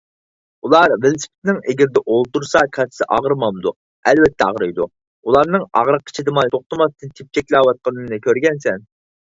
[0.67, 3.75] _ئۇلار ۋېلىسىپىتنىڭ ئېگىرىدە ئولتۇرسا كاسسىسى ئاغرىمامدۇ؟_
[4.13, 4.89] ئەلۋەتتە ئاغرىيدۇ،
[5.29, 8.87] ئۇلارنىڭ ئاغرىققا چىدىيالماي توختىماستىن تېپىچەكلەۋاتقانلىقىنى كۆرگەنىسەن.